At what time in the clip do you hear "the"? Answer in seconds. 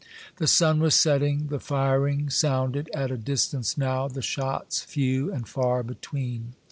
0.37-0.47, 1.49-1.59, 4.07-4.23